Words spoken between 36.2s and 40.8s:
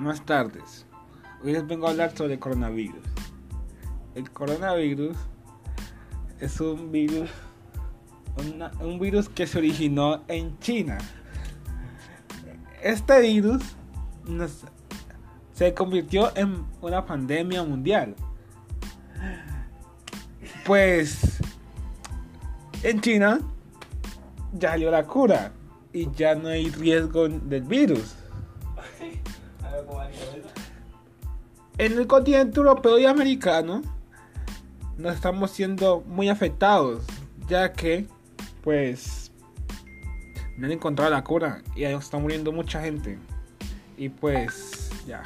afectados, ya que pues no han